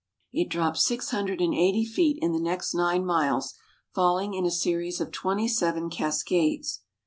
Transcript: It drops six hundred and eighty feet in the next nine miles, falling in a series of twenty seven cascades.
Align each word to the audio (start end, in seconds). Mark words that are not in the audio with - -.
It 0.33 0.49
drops 0.49 0.83
six 0.83 1.11
hundred 1.11 1.41
and 1.41 1.53
eighty 1.53 1.85
feet 1.85 2.17
in 2.23 2.31
the 2.31 2.39
next 2.39 2.73
nine 2.73 3.05
miles, 3.05 3.53
falling 3.93 4.33
in 4.33 4.47
a 4.47 4.49
series 4.49 4.99
of 4.99 5.11
twenty 5.11 5.47
seven 5.47 5.91
cascades. 5.91 6.79